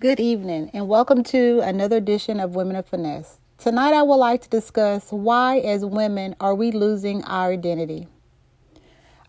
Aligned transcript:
Good 0.00 0.18
evening, 0.18 0.70
and 0.74 0.88
welcome 0.88 1.22
to 1.24 1.60
another 1.60 1.96
edition 1.96 2.40
of 2.40 2.56
Women 2.56 2.74
of 2.74 2.84
Finesse. 2.84 3.38
Tonight, 3.58 3.94
I 3.94 4.02
would 4.02 4.16
like 4.16 4.42
to 4.42 4.48
discuss 4.48 5.10
why, 5.10 5.58
as 5.58 5.84
women, 5.84 6.34
are 6.40 6.54
we 6.54 6.72
losing 6.72 7.22
our 7.24 7.52
identity? 7.52 8.08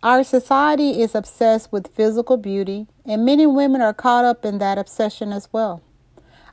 Our 0.02 0.24
society 0.24 1.02
is 1.02 1.14
obsessed 1.14 1.72
with 1.72 1.96
physical 1.96 2.36
beauty, 2.36 2.88
and 3.06 3.24
many 3.24 3.46
women 3.46 3.80
are 3.80 3.94
caught 3.94 4.26
up 4.26 4.44
in 4.44 4.58
that 4.58 4.80
obsession 4.80 5.32
as 5.32 5.48
well. 5.54 5.82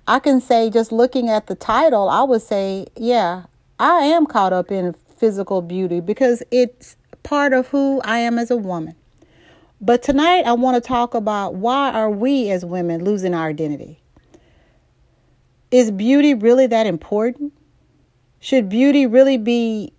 I 0.06 0.18
can 0.18 0.42
say, 0.42 0.68
just 0.68 0.92
looking 0.92 1.30
at 1.30 1.46
the 1.46 1.54
title, 1.54 2.08
I 2.08 2.22
would 2.22 2.42
say, 2.42 2.86
yeah, 2.94 3.44
I 3.80 4.02
am 4.04 4.26
caught 4.26 4.52
up 4.52 4.70
in 4.70 4.94
physical 5.16 5.62
beauty 5.62 6.00
because 6.00 6.42
it's 6.50 6.96
part 7.22 7.54
of 7.54 7.68
who 7.68 8.00
I 8.04 8.18
am 8.18 8.38
as 8.38 8.50
a 8.50 8.56
woman. 8.56 8.94
But 9.80 10.02
tonight 10.02 10.42
I 10.42 10.52
want 10.52 10.76
to 10.76 10.86
talk 10.86 11.14
about 11.14 11.54
why 11.54 11.90
are 11.90 12.10
we 12.10 12.50
as 12.50 12.64
women 12.64 13.02
losing 13.02 13.34
our 13.34 13.48
identity? 13.48 14.02
Is 15.72 15.90
beauty 15.90 16.34
really 16.34 16.66
that 16.66 16.86
important? 16.86 17.54
Should 18.40 18.68
beauty 18.68 19.06
really 19.06 19.38
be 19.38 19.95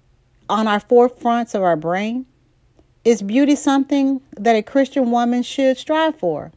on 0.48 0.68
our 0.68 0.80
forefronts 0.80 1.56
of 1.56 1.64
our 1.64 1.76
brain? 1.76 2.28
Is 3.04 3.24
beauty 3.24 3.56
something 3.56 4.22
that 4.38 4.56
a 4.56 4.62
Christian 4.62 5.10
woman 5.10 5.42
should 5.42 5.80
strive 5.80 6.16
for? 6.20 6.52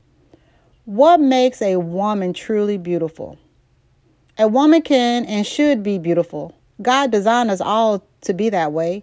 What 0.85 1.19
makes 1.19 1.63
a 1.63 1.77
woman 1.77 2.35
truly 2.35 2.77
beautiful? 2.77 3.39
A 4.37 4.47
woman 4.49 4.83
can 4.83 5.25
and 5.25 5.47
should 5.47 5.83
be 5.83 5.97
beautiful. 5.97 6.55
God 6.83 7.11
designed 7.11 7.51
us 7.51 7.63
all 7.63 8.07
to 8.21 8.35
be 8.35 8.51
that 8.51 8.73
way. 8.73 9.03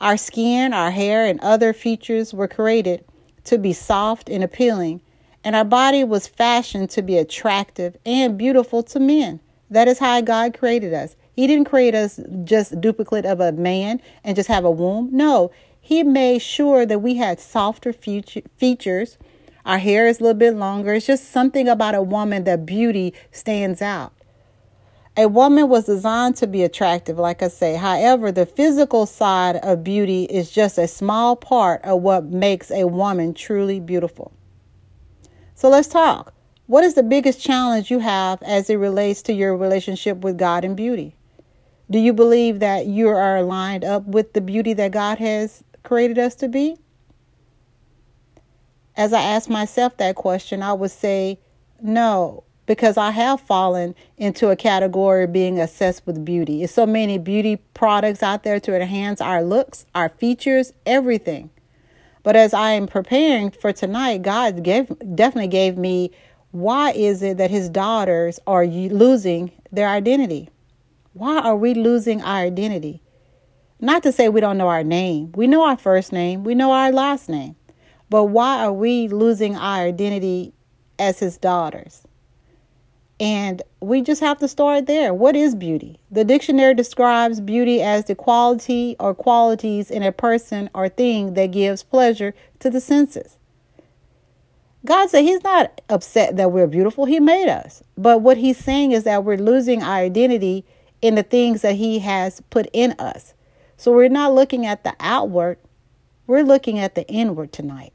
Our 0.00 0.16
skin, 0.16 0.72
our 0.72 0.92
hair, 0.92 1.24
and 1.24 1.40
other 1.40 1.72
features 1.72 2.32
were 2.32 2.46
created 2.46 3.04
to 3.42 3.58
be 3.58 3.72
soft 3.72 4.28
and 4.28 4.44
appealing, 4.44 5.00
and 5.42 5.56
our 5.56 5.64
body 5.64 6.04
was 6.04 6.28
fashioned 6.28 6.90
to 6.90 7.02
be 7.02 7.18
attractive 7.18 7.96
and 8.06 8.38
beautiful 8.38 8.84
to 8.84 9.00
men. 9.00 9.40
That 9.70 9.88
is 9.88 9.98
how 9.98 10.20
God 10.22 10.58
created 10.58 10.94
us. 10.94 11.16
He 11.34 11.46
didn't 11.46 11.66
create 11.66 11.94
us 11.94 12.18
just 12.44 12.80
duplicate 12.80 13.26
of 13.26 13.40
a 13.40 13.52
man 13.52 14.00
and 14.24 14.34
just 14.34 14.48
have 14.48 14.64
a 14.64 14.70
womb. 14.70 15.10
No, 15.12 15.50
He 15.80 16.02
made 16.02 16.42
sure 16.42 16.84
that 16.84 17.00
we 17.00 17.16
had 17.16 17.40
softer 17.40 17.92
features. 17.92 19.18
Our 19.64 19.78
hair 19.78 20.06
is 20.06 20.20
a 20.20 20.22
little 20.22 20.38
bit 20.38 20.54
longer. 20.54 20.94
It's 20.94 21.06
just 21.06 21.30
something 21.30 21.68
about 21.68 21.94
a 21.94 22.02
woman 22.02 22.44
that 22.44 22.66
beauty 22.66 23.14
stands 23.30 23.80
out. 23.80 24.12
A 25.16 25.28
woman 25.28 25.68
was 25.68 25.86
designed 25.86 26.36
to 26.36 26.46
be 26.46 26.62
attractive, 26.62 27.18
like 27.18 27.42
I 27.42 27.48
say. 27.48 27.74
However, 27.74 28.30
the 28.30 28.46
physical 28.46 29.04
side 29.04 29.56
of 29.56 29.82
beauty 29.82 30.24
is 30.24 30.50
just 30.50 30.78
a 30.78 30.86
small 30.86 31.36
part 31.36 31.82
of 31.84 32.02
what 32.02 32.24
makes 32.24 32.70
a 32.70 32.86
woman 32.86 33.34
truly 33.34 33.80
beautiful. 33.80 34.32
So 35.54 35.68
let's 35.68 35.88
talk. 35.88 36.32
What 36.68 36.84
is 36.84 36.92
the 36.92 37.02
biggest 37.02 37.40
challenge 37.40 37.90
you 37.90 38.00
have 38.00 38.42
as 38.42 38.68
it 38.68 38.76
relates 38.76 39.22
to 39.22 39.32
your 39.32 39.56
relationship 39.56 40.18
with 40.18 40.36
God 40.36 40.66
and 40.66 40.76
beauty? 40.76 41.16
Do 41.90 41.98
you 41.98 42.12
believe 42.12 42.60
that 42.60 42.84
you 42.84 43.08
are 43.08 43.42
lined 43.42 43.86
up 43.86 44.04
with 44.04 44.34
the 44.34 44.42
beauty 44.42 44.74
that 44.74 44.90
God 44.90 45.16
has 45.16 45.64
created 45.82 46.18
us 46.18 46.34
to 46.34 46.46
be? 46.48 46.76
As 48.98 49.14
I 49.14 49.22
ask 49.22 49.48
myself 49.48 49.96
that 49.96 50.14
question, 50.14 50.62
I 50.62 50.74
would 50.74 50.90
say, 50.90 51.38
no, 51.80 52.44
because 52.66 52.98
I 52.98 53.12
have 53.12 53.40
fallen 53.40 53.94
into 54.18 54.50
a 54.50 54.56
category 54.56 55.24
of 55.24 55.32
being 55.32 55.58
obsessed 55.58 56.06
with 56.06 56.22
beauty. 56.22 56.62
It's 56.62 56.74
so 56.74 56.84
many 56.84 57.16
beauty 57.16 57.56
products 57.72 58.22
out 58.22 58.42
there 58.42 58.60
to 58.60 58.76
enhance 58.76 59.22
our 59.22 59.42
looks, 59.42 59.86
our 59.94 60.10
features, 60.10 60.74
everything. 60.84 61.48
But 62.22 62.36
as 62.36 62.52
I 62.52 62.72
am 62.72 62.86
preparing 62.86 63.52
for 63.52 63.72
tonight, 63.72 64.20
God 64.20 64.62
gave 64.62 64.88
definitely 65.14 65.48
gave 65.48 65.78
me 65.78 66.10
why 66.50 66.92
is 66.92 67.22
it 67.22 67.36
that 67.36 67.50
his 67.50 67.68
daughters 67.68 68.40
are 68.46 68.66
losing 68.66 69.52
their 69.70 69.88
identity? 69.88 70.48
Why 71.12 71.38
are 71.40 71.56
we 71.56 71.74
losing 71.74 72.22
our 72.22 72.42
identity? 72.42 73.02
Not 73.80 74.02
to 74.04 74.12
say 74.12 74.28
we 74.28 74.40
don't 74.40 74.58
know 74.58 74.68
our 74.68 74.84
name. 74.84 75.32
We 75.34 75.46
know 75.46 75.64
our 75.64 75.76
first 75.76 76.12
name, 76.12 76.44
we 76.44 76.54
know 76.54 76.72
our 76.72 76.90
last 76.90 77.28
name. 77.28 77.56
But 78.10 78.24
why 78.24 78.64
are 78.64 78.72
we 78.72 79.08
losing 79.08 79.56
our 79.56 79.84
identity 79.84 80.54
as 80.98 81.18
his 81.18 81.36
daughters? 81.36 82.02
And 83.20 83.62
we 83.80 84.00
just 84.00 84.20
have 84.20 84.38
to 84.38 84.48
start 84.48 84.86
there. 84.86 85.12
What 85.12 85.36
is 85.36 85.54
beauty? 85.54 85.98
The 86.10 86.24
dictionary 86.24 86.74
describes 86.74 87.40
beauty 87.40 87.82
as 87.82 88.04
the 88.04 88.14
quality 88.14 88.96
or 88.98 89.14
qualities 89.14 89.90
in 89.90 90.02
a 90.02 90.12
person 90.12 90.70
or 90.72 90.88
thing 90.88 91.34
that 91.34 91.50
gives 91.50 91.82
pleasure 91.82 92.32
to 92.60 92.70
the 92.70 92.80
senses. 92.80 93.36
God 94.84 95.10
said 95.10 95.22
He's 95.22 95.42
not 95.42 95.80
upset 95.88 96.36
that 96.36 96.52
we're 96.52 96.66
beautiful. 96.66 97.04
He 97.04 97.20
made 97.20 97.48
us. 97.48 97.82
But 97.96 98.22
what 98.22 98.36
He's 98.36 98.58
saying 98.58 98.92
is 98.92 99.04
that 99.04 99.24
we're 99.24 99.36
losing 99.36 99.82
our 99.82 99.96
identity 99.96 100.64
in 101.02 101.14
the 101.14 101.22
things 101.22 101.62
that 101.62 101.76
He 101.76 101.98
has 102.00 102.40
put 102.50 102.68
in 102.72 102.94
us. 102.98 103.34
So 103.76 103.92
we're 103.92 104.08
not 104.08 104.34
looking 104.34 104.66
at 104.66 104.84
the 104.84 104.94
outward, 105.00 105.58
we're 106.26 106.42
looking 106.42 106.78
at 106.78 106.94
the 106.94 107.06
inward 107.08 107.52
tonight. 107.52 107.92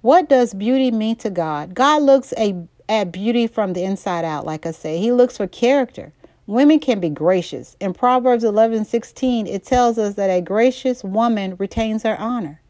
What 0.00 0.28
does 0.28 0.54
beauty 0.54 0.92
mean 0.92 1.16
to 1.16 1.30
God? 1.30 1.74
God 1.74 2.02
looks 2.02 2.32
a, 2.38 2.54
at 2.88 3.10
beauty 3.10 3.48
from 3.48 3.72
the 3.72 3.82
inside 3.82 4.24
out, 4.24 4.46
like 4.46 4.64
I 4.64 4.70
say. 4.70 4.98
He 4.98 5.10
looks 5.10 5.36
for 5.36 5.48
character. 5.48 6.12
Women 6.46 6.78
can 6.78 7.00
be 7.00 7.10
gracious. 7.10 7.76
In 7.80 7.92
Proverbs 7.92 8.44
11 8.44 8.84
16, 8.84 9.46
it 9.46 9.64
tells 9.64 9.98
us 9.98 10.14
that 10.14 10.30
a 10.30 10.40
gracious 10.40 11.02
woman 11.02 11.56
retains 11.58 12.02
her 12.04 12.18
honor. 12.18 12.60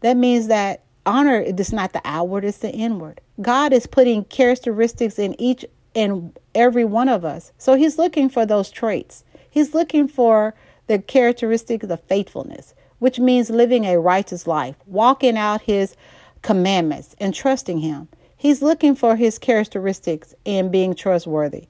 That 0.00 0.16
means 0.16 0.48
that 0.48 0.84
honor 1.06 1.40
is 1.40 1.72
not 1.72 1.92
the 1.92 2.02
outward, 2.04 2.44
it's 2.44 2.58
the 2.58 2.72
inward. 2.72 3.20
God 3.40 3.72
is 3.72 3.86
putting 3.86 4.24
characteristics 4.24 5.18
in 5.18 5.40
each 5.40 5.64
and 5.94 6.36
every 6.54 6.84
one 6.84 7.08
of 7.08 7.24
us. 7.24 7.52
So 7.58 7.74
he's 7.74 7.98
looking 7.98 8.28
for 8.28 8.46
those 8.46 8.70
traits. 8.70 9.24
He's 9.48 9.74
looking 9.74 10.08
for 10.08 10.54
the 10.86 10.98
characteristic 10.98 11.82
of 11.82 12.00
faithfulness 12.04 12.74
which 13.00 13.18
means 13.18 13.50
living 13.50 13.84
a 13.84 13.98
righteous 13.98 14.46
life, 14.46 14.76
walking 14.86 15.36
out 15.36 15.62
his 15.62 15.96
commandments, 16.42 17.16
and 17.18 17.34
trusting 17.34 17.78
him. 17.78 18.08
He's 18.36 18.62
looking 18.62 18.94
for 18.94 19.16
his 19.16 19.38
characteristics 19.38 20.34
in 20.44 20.70
being 20.70 20.94
trustworthy. 20.94 21.66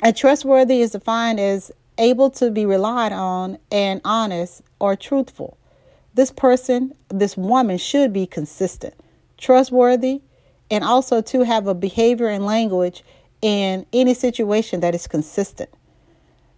And 0.00 0.16
trustworthy 0.16 0.80
is 0.80 0.92
defined 0.92 1.40
as 1.40 1.70
able 1.98 2.30
to 2.30 2.50
be 2.50 2.66
relied 2.66 3.12
on 3.12 3.58
and 3.70 4.00
honest 4.04 4.62
or 4.80 4.96
truthful. 4.96 5.56
This 6.14 6.30
person, 6.30 6.94
this 7.08 7.36
woman 7.36 7.78
should 7.78 8.12
be 8.12 8.26
consistent, 8.26 8.94
trustworthy, 9.38 10.22
and 10.70 10.84
also 10.84 11.20
to 11.22 11.42
have 11.42 11.66
a 11.66 11.74
behavior 11.74 12.28
and 12.28 12.44
language 12.44 13.04
in 13.42 13.86
any 13.92 14.14
situation 14.14 14.80
that 14.80 14.94
is 14.94 15.06
consistent 15.06 15.70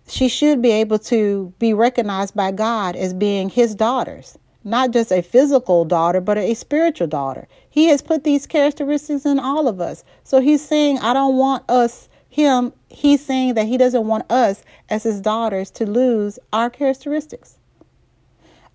she 0.09 0.29
should 0.29 0.63
be 0.63 0.71
able 0.71 0.99
to 0.99 1.53
be 1.59 1.73
recognized 1.73 2.35
by 2.35 2.53
God 2.53 2.97
as 2.97 3.13
being 3.13 3.49
his 3.49 3.75
daughters, 3.75 4.39
not 4.65 4.93
just 4.93 5.11
a 5.11 5.23
physical 5.23 5.85
daughter, 5.85 6.21
but 6.21 6.39
a 6.39 6.55
spiritual 6.55 7.09
daughter. 7.09 7.49
He 7.69 7.87
has 7.87 8.03
put 8.03 8.25
these 8.25 8.47
characteristics 8.47 9.25
in 9.27 9.39
all 9.39 9.67
of 9.69 9.81
us. 9.81 10.05
So 10.25 10.41
he's 10.41 10.65
saying, 10.65 10.99
I 10.99 11.13
don't 11.13 11.37
want 11.37 11.69
us, 11.69 12.09
him, 12.37 12.75
he's 12.91 13.25
saying 13.25 13.55
that 13.55 13.67
he 13.67 13.79
doesn't 13.79 14.07
want 14.07 14.31
us 14.31 14.63
as 14.91 15.05
his 15.05 15.23
daughters 15.23 15.71
to 15.71 15.87
lose 15.87 16.39
our 16.53 16.69
characteristics. 16.69 17.57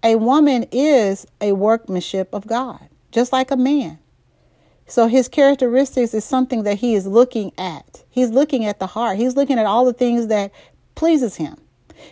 A 0.02 0.16
woman 0.16 0.66
is 0.72 1.28
a 1.40 1.52
workmanship 1.52 2.34
of 2.34 2.48
God, 2.48 2.90
just 3.12 3.32
like 3.32 3.52
a 3.52 3.56
man. 3.56 4.00
So 4.88 5.06
his 5.06 5.28
characteristics 5.28 6.16
is 6.16 6.26
something 6.26 6.64
that 6.64 6.80
he 6.80 6.96
is 6.96 7.06
looking 7.06 7.52
at. 7.56 8.04
He's 8.10 8.32
looking 8.32 8.66
at 8.66 8.80
the 8.80 8.88
heart. 8.88 9.18
He's 9.18 9.36
looking 9.36 9.60
at 9.60 9.68
all 9.68 9.86
the 9.86 9.94
things 9.94 10.26
that 10.26 10.52
pleases 10.96 11.36
him. 11.36 11.56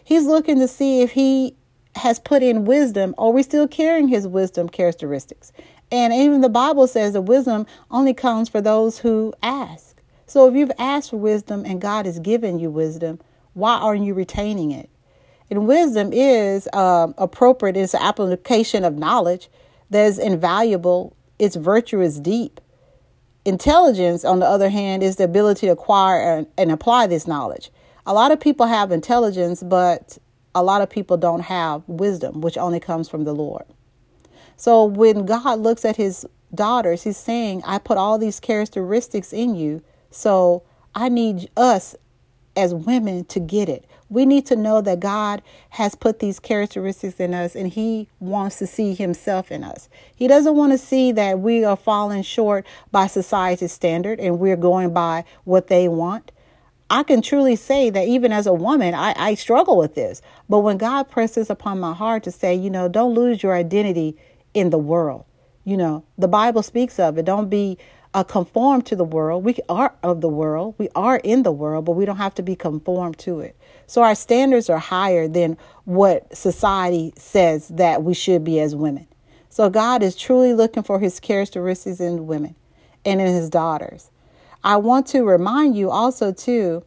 He's 0.03 0.27
looking 0.27 0.59
to 0.59 0.67
see 0.67 1.01
if 1.01 1.13
he 1.13 1.55
has 1.95 2.19
put 2.19 2.43
in 2.43 2.65
wisdom 2.65 3.15
or 3.17 3.33
we 3.33 3.41
still 3.41 3.67
carrying 3.67 4.07
his 4.07 4.27
wisdom 4.27 4.69
characteristics. 4.69 5.51
And 5.91 6.13
even 6.13 6.41
the 6.41 6.47
Bible 6.47 6.85
says 6.85 7.13
that 7.13 7.23
wisdom 7.23 7.65
only 7.89 8.13
comes 8.13 8.49
for 8.49 8.61
those 8.61 8.99
who 8.99 9.33
ask. 9.41 9.88
So 10.29 10.47
if 10.47 10.55
you've 10.55 10.71
asked 10.77 11.09
for 11.09 11.17
wisdom 11.17 11.65
and 11.65 11.81
God 11.81 12.05
has 12.05 12.19
given 12.19 12.59
you 12.59 12.69
wisdom, 12.69 13.19
why 13.53 13.77
aren't 13.77 14.05
you 14.05 14.13
retaining 14.13 14.71
it? 14.71 14.89
And 15.49 15.67
wisdom 15.67 16.13
is 16.13 16.67
um, 16.73 17.15
appropriate, 17.17 17.75
it's 17.75 17.95
an 17.95 18.01
application 18.01 18.83
of 18.83 18.95
knowledge 18.95 19.49
that 19.89 20.05
is 20.05 20.19
invaluable, 20.19 21.15
its 21.39 21.55
virtue 21.55 22.01
is 22.01 22.19
deep. 22.19 22.61
Intelligence, 23.43 24.23
on 24.23 24.39
the 24.39 24.45
other 24.45 24.69
hand, 24.69 25.01
is 25.01 25.15
the 25.15 25.23
ability 25.23 25.65
to 25.67 25.73
acquire 25.73 26.21
and, 26.21 26.47
and 26.57 26.71
apply 26.71 27.07
this 27.07 27.25
knowledge 27.25 27.71
a 28.09 28.13
lot 28.13 28.31
of 28.31 28.39
people 28.39 28.65
have 28.65 28.91
intelligence, 28.91 29.61
but 29.61 30.17
a 30.55 30.63
lot 30.63 30.81
of 30.81 30.89
people 30.89 31.15
don't 31.15 31.41
have 31.41 31.83
wisdom, 31.87 32.41
which 32.41 32.57
only 32.57 32.79
comes 32.79 33.07
from 33.07 33.23
the 33.23 33.33
Lord. 33.33 33.65
So 34.57 34.83
when 34.83 35.27
God 35.27 35.59
looks 35.59 35.85
at 35.85 35.95
his 35.95 36.25
daughters, 36.53 37.03
he's 37.03 37.17
saying, 37.17 37.61
I 37.67 37.77
put 37.77 37.99
all 37.99 38.17
these 38.17 38.39
characteristics 38.39 39.31
in 39.31 39.53
you. 39.53 39.83
So 40.11 40.63
I 40.95 41.09
need 41.09 41.49
us 41.55 41.95
as 42.55 42.73
women 42.73 43.25
to 43.25 43.39
get 43.39 43.69
it. 43.69 43.85
We 44.09 44.25
need 44.25 44.47
to 44.47 44.55
know 44.55 44.81
that 44.81 44.99
God 44.99 45.43
has 45.69 45.93
put 45.93 46.19
these 46.19 46.39
characteristics 46.39 47.19
in 47.19 47.33
us 47.33 47.55
and 47.55 47.67
He 47.67 48.07
wants 48.19 48.57
to 48.57 48.67
see 48.67 48.95
Himself 48.95 49.51
in 49.51 49.63
us. 49.63 49.87
He 50.15 50.27
doesn't 50.27 50.55
want 50.55 50.71
to 50.71 50.77
see 50.77 51.11
that 51.11 51.39
we 51.39 51.63
are 51.63 51.77
falling 51.77 52.23
short 52.23 52.65
by 52.91 53.07
society's 53.07 53.71
standard 53.71 54.19
and 54.19 54.39
we're 54.39 54.57
going 54.57 54.93
by 54.93 55.25
what 55.43 55.67
they 55.67 55.87
want. 55.87 56.31
I 56.89 57.03
can 57.03 57.21
truly 57.21 57.55
say 57.55 57.91
that 57.91 58.07
even 58.07 58.31
as 58.31 58.47
a 58.47 58.53
woman, 58.53 58.95
I, 58.95 59.13
I 59.15 59.35
struggle 59.35 59.77
with 59.77 59.93
this. 59.93 60.23
But 60.49 60.59
when 60.59 60.77
God 60.77 61.07
presses 61.07 61.51
upon 61.51 61.79
my 61.79 61.93
heart 61.93 62.23
to 62.23 62.31
say, 62.31 62.55
you 62.55 62.71
know, 62.71 62.89
don't 62.89 63.13
lose 63.13 63.43
your 63.43 63.53
identity 63.53 64.17
in 64.55 64.71
the 64.71 64.79
world, 64.79 65.25
you 65.65 65.77
know, 65.77 66.03
the 66.17 66.27
Bible 66.27 66.63
speaks 66.63 66.99
of 66.99 67.19
it. 67.19 67.25
Don't 67.25 67.47
be 67.47 67.77
uh, 68.13 68.23
conformed 68.23 68.85
to 68.87 68.95
the 68.95 69.03
world. 69.03 69.43
We 69.43 69.57
are 69.69 69.93
of 70.01 70.21
the 70.21 70.29
world. 70.29 70.75
We 70.77 70.89
are 70.95 71.17
in 71.17 71.43
the 71.43 71.51
world, 71.51 71.85
but 71.85 71.93
we 71.93 72.05
don't 72.05 72.17
have 72.17 72.35
to 72.35 72.43
be 72.43 72.55
conformed 72.55 73.17
to 73.19 73.39
it. 73.39 73.55
So 73.87 74.03
our 74.03 74.15
standards 74.15 74.69
are 74.69 74.79
higher 74.79 75.27
than 75.27 75.57
what 75.85 76.35
society 76.35 77.13
says 77.17 77.67
that 77.69 78.03
we 78.03 78.13
should 78.13 78.43
be 78.43 78.59
as 78.59 78.75
women. 78.75 79.07
So 79.49 79.69
God 79.69 80.03
is 80.03 80.15
truly 80.15 80.53
looking 80.53 80.83
for 80.83 80.99
his 80.99 81.19
characteristics 81.19 81.99
in 81.99 82.27
women 82.27 82.55
and 83.05 83.19
in 83.19 83.27
his 83.27 83.49
daughters. 83.49 84.11
I 84.63 84.77
want 84.77 85.07
to 85.07 85.23
remind 85.23 85.75
you 85.75 85.89
also, 85.89 86.31
too, 86.31 86.83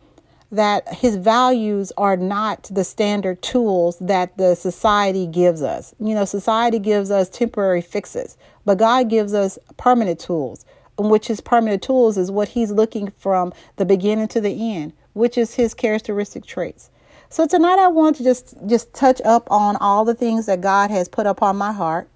that 0.53 0.87
his 0.93 1.17
values 1.17 1.91
are 1.97 2.17
not 2.17 2.69
the 2.71 2.85
standard 2.85 3.41
tools 3.41 3.97
that 4.01 4.37
the 4.37 4.55
society 4.55 5.27
gives 5.27 5.63
us. 5.63 5.95
You 5.99 6.15
know, 6.15 6.27
society 6.27 6.79
gives 6.79 7.11
us 7.11 7.31
temporary 7.31 7.81
fixes, 7.81 8.37
but 8.67 8.77
God 8.77 9.09
gives 9.09 9.33
us 9.33 9.59
permanent 9.79 10.21
tools, 10.21 10.67
which 11.08 11.28
his 11.28 11.40
permanent 11.40 11.82
tools 11.82 12.16
is 12.16 12.31
what 12.31 12.49
he's 12.49 12.70
looking 12.70 13.12
from 13.19 13.52
the 13.76 13.84
beginning 13.84 14.28
to 14.28 14.40
the 14.40 14.75
end, 14.75 14.93
which 15.12 15.38
is 15.38 15.54
his 15.54 15.75
characteristic 15.75 16.44
traits. 16.44 16.90
So 17.28 17.46
tonight 17.46 17.78
I 17.78 17.88
want 17.88 18.16
to 18.16 18.25
just 18.25 18.54
just 18.66 18.93
touch 18.93 19.20
up 19.25 19.50
on 19.50 19.76
all 19.76 20.04
the 20.04 20.14
things 20.14 20.46
that 20.46 20.60
God 20.60 20.90
has 20.90 21.08
put 21.08 21.26
upon 21.26 21.56
my 21.56 21.72
heart. 21.72 22.08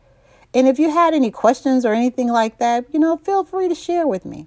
And 0.52 0.68
if 0.68 0.78
you 0.78 0.90
had 0.90 1.14
any 1.14 1.30
questions 1.30 1.84
or 1.84 1.92
anything 1.92 2.28
like 2.28 2.58
that, 2.58 2.86
you 2.92 2.98
know, 2.98 3.16
feel 3.16 3.44
free 3.44 3.68
to 3.68 3.74
share 3.74 4.06
with 4.06 4.24
me. 4.24 4.46